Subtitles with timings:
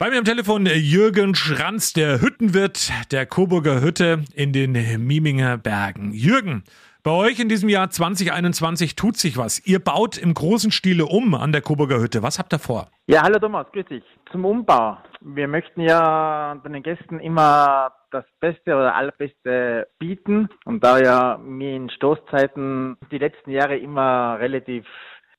[0.00, 4.70] Bei mir am Telefon Jürgen Schranz, der Hüttenwirt der Coburger Hütte in den
[5.04, 6.12] Mieminger Bergen.
[6.12, 6.62] Jürgen,
[7.02, 9.58] bei euch in diesem Jahr 2021 tut sich was.
[9.66, 12.22] Ihr baut im großen Stile um an der Coburger Hütte.
[12.22, 12.86] Was habt ihr vor?
[13.08, 14.04] Ja, hallo Thomas, grüß dich.
[14.30, 14.98] Zum Umbau.
[15.20, 20.48] Wir möchten ja den Gästen immer das Beste oder Allerbeste bieten.
[20.64, 24.84] Und da ja mir in Stoßzeiten die letzten Jahre immer relativ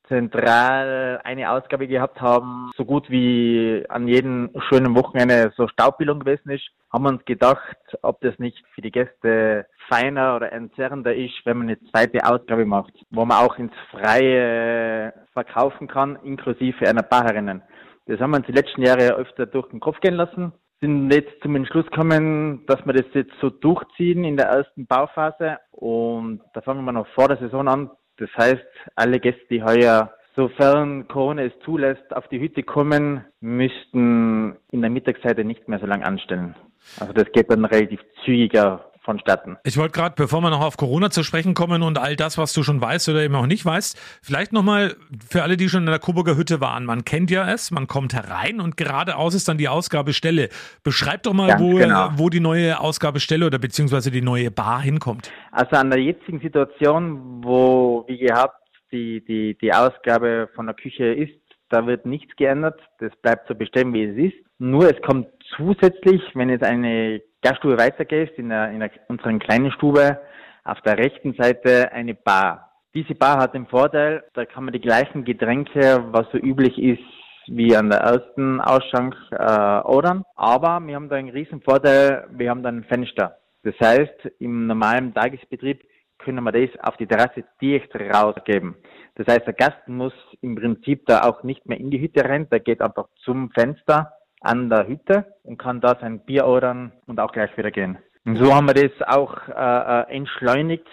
[0.09, 6.49] zentral eine Ausgabe gehabt haben, so gut wie an jedem schönen Wochenende so Staubbildung gewesen
[6.49, 11.35] ist, haben wir uns gedacht, ob das nicht für die Gäste feiner oder entzerrender ist,
[11.45, 17.03] wenn man eine zweite Ausgabe macht, wo man auch ins Freie verkaufen kann, inklusive einer
[17.03, 17.61] Paarerinnen.
[18.07, 20.51] Das haben wir uns die letzten Jahre öfter durch den Kopf gehen lassen,
[20.81, 25.57] sind jetzt zum Entschluss gekommen, dass wir das jetzt so durchziehen in der ersten Bauphase.
[25.71, 28.65] Und da fangen wir noch vor der Saison an, das heißt,
[28.95, 34.89] alle Gäste, die heuer, sofern Corona es zulässt, auf die Hütte kommen, müssten in der
[34.89, 36.55] Mittagszeit nicht mehr so lange anstellen.
[36.99, 39.57] Also das geht dann relativ zügiger vonstatten.
[39.63, 42.53] Ich wollte gerade, bevor wir noch auf Corona zu sprechen kommen und all das, was
[42.53, 44.95] du schon weißt oder eben auch nicht weißt, vielleicht nochmal
[45.27, 46.85] für alle, die schon in der Coburger Hütte waren.
[46.85, 50.49] Man kennt ja es, man kommt herein und geradeaus ist dann die Ausgabestelle.
[50.83, 52.09] Beschreib doch mal, wo, genau.
[52.17, 55.31] wo die neue Ausgabestelle oder beziehungsweise die neue Bar hinkommt.
[55.51, 58.59] Also an der jetzigen Situation, wo, wie gehabt,
[58.91, 62.81] die, die, die Ausgabe von der Küche ist, da wird nichts geändert.
[62.99, 64.45] Das bleibt so bestimmt, wie es ist.
[64.57, 69.71] Nur es kommt zusätzlich, wenn jetzt eine Gaststube weitergehst, in, der, in der, unseren kleinen
[69.71, 70.19] Stube,
[70.65, 72.71] auf der rechten Seite eine Bar.
[72.93, 77.03] Diese Bar hat den Vorteil, da kann man die gleichen Getränke, was so üblich ist,
[77.47, 80.23] wie an der ersten Ausschank äh, ordern.
[80.35, 83.37] Aber wir haben da einen riesen Vorteil, wir haben da ein Fenster.
[83.63, 85.81] Das heißt, im normalen Tagesbetrieb
[86.19, 88.75] können wir das auf die Terrasse direkt rausgeben.
[89.15, 92.47] Das heißt, der Gast muss im Prinzip da auch nicht mehr in die Hütte rein,
[92.49, 97.19] der geht einfach zum Fenster an der Hütte und kann da sein Bier ordern und
[97.19, 97.97] auch gleich wieder gehen.
[98.25, 100.87] Und so haben wir das auch äh, äh, entschleunigt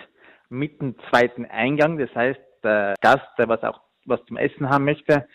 [0.48, 1.98] mit dem zweiten Eingang.
[1.98, 5.26] Das heißt, der Gast, der was auch was zum Essen haben möchte,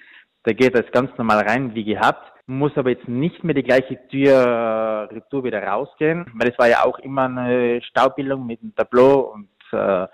[0.46, 4.00] der geht jetzt ganz normal rein wie gehabt, muss aber jetzt nicht mehr die gleiche
[4.08, 4.32] Tür
[5.10, 9.32] äh, Retour wieder rausgehen, weil es war ja auch immer eine Staubildung mit einem Tableau
[9.34, 10.08] und äh,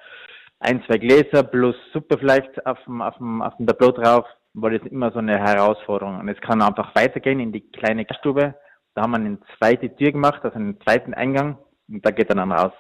[0.59, 4.71] ein, zwei Gläser plus Suppe vielleicht auf dem, auf dem, auf dem Tableau drauf war
[4.71, 6.19] das immer so eine Herausforderung.
[6.19, 8.55] Und es kann einfach weitergehen in die kleine Gaststube.
[8.95, 12.35] Da haben wir eine zweite Tür gemacht, also einen zweiten Eingang und da geht er
[12.35, 12.73] dann raus.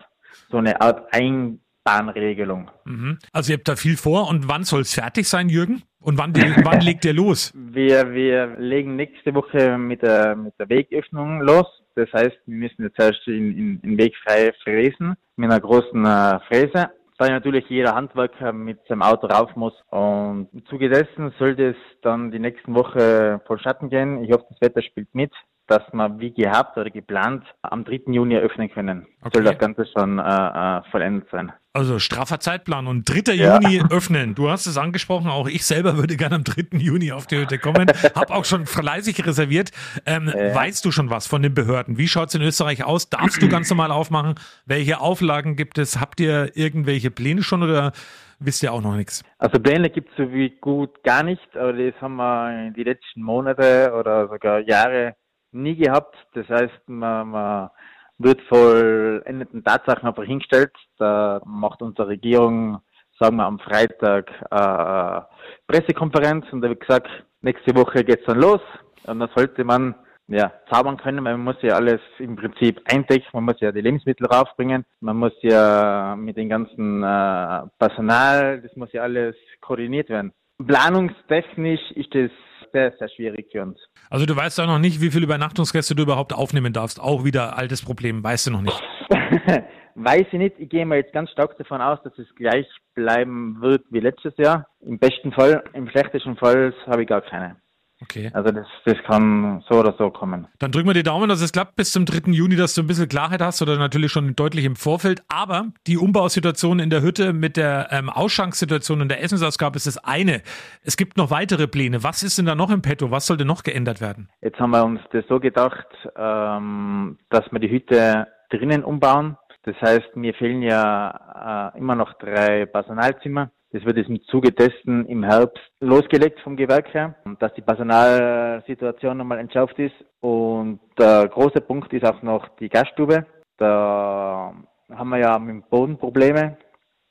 [0.49, 2.71] So eine Art Einbahnregelung.
[2.85, 3.19] Mhm.
[3.31, 5.83] Also ihr habt da viel vor und wann soll es fertig sein, Jürgen?
[5.99, 7.53] Und wann, die, wann legt ihr los?
[7.53, 11.67] Wir, wir legen nächste Woche mit der, mit der Wegöffnung los.
[11.97, 16.05] Das heißt, wir müssen jetzt erst in, in, in Weg frei fräsen mit einer großen
[16.05, 19.73] äh, Fräse da natürlich jeder Handwerker mit seinem Auto rauf muss.
[19.89, 24.23] Und im Zuge dessen sollte es dann die nächsten Woche vonstatten gehen.
[24.23, 25.31] Ich hoffe, das Wetter spielt mit,
[25.67, 28.01] dass wir wie gehabt oder geplant am 3.
[28.07, 29.05] Juni eröffnen können.
[29.21, 29.37] Okay.
[29.37, 31.51] Soll das Ganze schon äh, äh, vollendet sein.
[31.73, 33.33] Also straffer Zeitplan und 3.
[33.33, 33.59] Ja.
[33.59, 34.33] Juni öffnen.
[34.33, 36.77] Du hast es angesprochen, auch ich selber würde gerne am 3.
[36.77, 37.87] Juni auf die Hütte kommen.
[38.15, 39.71] Hab auch schon fleißig reserviert.
[40.05, 40.55] Ähm, ja.
[40.55, 41.97] Weißt du schon was von den Behörden?
[41.97, 43.09] Wie schaut es in Österreich aus?
[43.09, 44.35] Darfst du ganz normal aufmachen?
[44.65, 45.99] Welche Auflagen gibt es?
[45.99, 47.91] Habt ihr irgendwelche Pläne schon oder
[48.39, 49.23] wisst ihr auch noch nichts?
[49.37, 52.83] Also Pläne gibt es so wie gut gar nicht, aber das haben wir in die
[52.83, 55.15] letzten Monate oder sogar Jahre
[55.51, 56.15] nie gehabt.
[56.33, 57.69] Das heißt, man, man
[58.17, 60.71] wird vollendeten Tatsachen einfach hingestellt.
[60.97, 62.79] Da macht unsere Regierung,
[63.19, 65.21] sagen wir am Freitag, äh,
[65.67, 67.09] Pressekonferenz und da wird gesagt,
[67.41, 68.61] nächste Woche geht's dann los
[69.05, 69.95] und dann sollte man
[70.27, 74.27] ja, zaubern können, man muss ja alles im Prinzip eindecken, man muss ja die Lebensmittel
[74.27, 80.33] raufbringen, man muss ja mit dem ganzen äh, Personal, das muss ja alles koordiniert werden.
[80.65, 82.31] Planungstechnisch ist das
[82.71, 83.79] sehr, sehr schwierig für uns.
[84.09, 86.99] Also du weißt auch noch nicht, wie viele Übernachtungsgäste du überhaupt aufnehmen darfst.
[86.99, 88.81] Auch wieder altes Problem, weißt du noch nicht.
[89.99, 90.59] Weiß ich nicht.
[90.59, 94.37] Ich gehe mal jetzt ganz stark davon aus, dass es gleich bleiben wird wie letztes
[94.37, 94.67] Jahr.
[94.79, 97.55] Im besten Fall, im schlechtesten Fall habe ich gar keine.
[98.01, 98.29] Okay.
[98.33, 100.47] Also das, das kann so oder so kommen.
[100.59, 102.31] Dann drücken wir die Daumen, dass es klappt bis zum 3.
[102.31, 105.23] Juni, dass du ein bisschen Klarheit hast oder natürlich schon deutlich im Vorfeld.
[105.29, 109.97] Aber die Umbausituation in der Hütte mit der ähm, Ausschanksituation und der Essensausgabe ist das
[109.97, 110.41] eine.
[110.83, 112.03] Es gibt noch weitere Pläne.
[112.03, 113.09] Was ist denn da noch im Petto?
[113.09, 114.29] Was sollte noch geändert werden?
[114.41, 119.37] Jetzt haben wir uns das so gedacht, ähm, dass wir die Hütte drinnen umbauen.
[119.63, 123.51] Das heißt, mir fehlen ja äh, immer noch drei Personalzimmer.
[123.71, 129.17] Das wird jetzt im Zuge dessen im Herbst losgelegt vom Gewerk her, dass die Personalsituation
[129.17, 129.95] nochmal entschärft ist.
[130.21, 133.25] Und der große Punkt ist auch noch die Gaststube.
[133.57, 134.53] Da
[134.89, 136.57] haben wir ja mit dem Boden Probleme.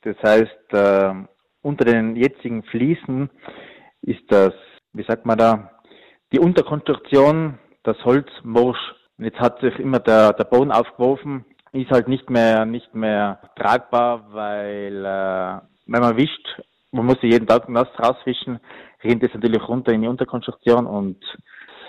[0.01, 1.13] Das heißt, äh,
[1.61, 3.29] unter den jetzigen Fliesen
[4.01, 4.53] ist das,
[4.93, 5.71] wie sagt man da,
[6.31, 8.79] die Unterkonstruktion das Holz morsch.
[9.17, 13.39] Und jetzt hat sich immer der, der Boden aufgeworfen, ist halt nicht mehr, nicht mehr
[13.55, 16.61] tragbar, weil, äh, wenn man wischt,
[16.91, 18.59] man muss sie jeden Tag nass rauswischen,
[19.03, 21.17] rennt es natürlich runter in die Unterkonstruktion und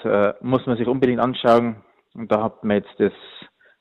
[0.02, 1.82] das, äh, muss man sich unbedingt anschauen.
[2.14, 3.12] Und da hat man jetzt das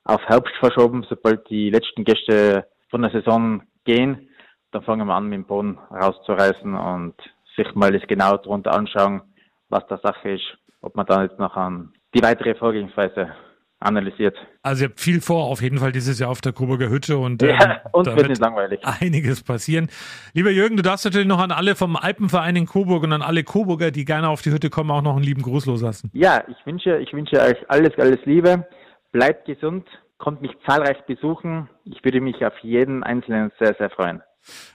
[0.03, 4.29] auf Herbst verschoben, sobald die letzten Gäste von der Saison gehen.
[4.71, 7.15] Dann fangen wir an, mit dem Boden rauszureißen und
[7.55, 9.21] sich mal das genau darunter anschauen,
[9.69, 13.31] was da Sache ist, ob man dann jetzt noch an die weitere Vorgehensweise
[13.79, 14.35] analysiert.
[14.63, 17.43] Also ihr habt viel vor, auf jeden Fall dieses Jahr auf der Coburger Hütte und,
[17.43, 18.79] ähm, ja, und wird nicht langweilig.
[18.83, 19.89] einiges passieren.
[20.33, 23.43] Lieber Jürgen, du darfst natürlich noch an alle vom Alpenverein in Coburg und an alle
[23.43, 26.09] Coburger, die gerne auf die Hütte kommen, auch noch einen lieben Gruß loslassen.
[26.13, 28.67] Ja, ich wünsche, ich wünsche euch alles, alles Liebe.
[29.11, 29.87] Bleibt gesund,
[30.17, 31.69] kommt mich zahlreich besuchen.
[31.85, 34.21] Ich würde mich auf jeden Einzelnen sehr, sehr freuen.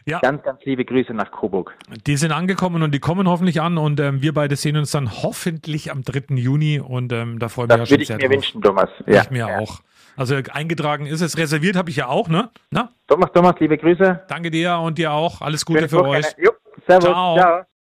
[0.06, 0.18] Ja.
[0.20, 1.74] Ganz, ganz liebe Grüße nach Coburg.
[2.06, 5.22] Die sind angekommen und die kommen hoffentlich an und ähm, wir beide sehen uns dann
[5.22, 6.36] hoffentlich am 3.
[6.36, 8.90] Juni und ähm, da freue ich mich ja schon sehr ich mir wünschen, Thomas.
[9.06, 9.22] Ja.
[9.22, 9.58] Ich mir ja.
[9.58, 9.80] auch.
[10.16, 12.50] Also eingetragen ist es, reserviert habe ich ja auch, ne?
[12.70, 12.90] Na?
[13.06, 14.24] Thomas, Thomas, liebe Grüße.
[14.28, 15.40] Danke dir und dir auch.
[15.40, 16.26] Alles Gute Schöne für euch.
[16.36, 16.50] Jo,
[16.86, 17.04] servus.
[17.04, 17.36] Ciao.
[17.36, 17.62] Ciao.